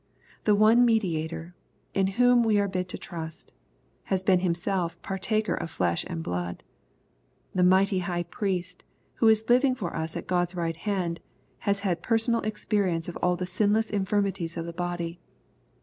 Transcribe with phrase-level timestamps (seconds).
[0.45, 1.53] The one Mediator,
[1.93, 3.51] in whom we are bid to trust,
[4.05, 6.63] has been Himself" partaker of flesh and blood."
[7.53, 8.83] The mighty High Priest,
[9.17, 11.19] who is living for us at G od's right hand,
[11.69, 15.19] has had personal experience of all the sinless infirmities of the body.